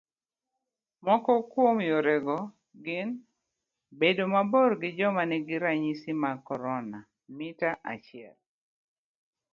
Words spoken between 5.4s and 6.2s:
ranyisi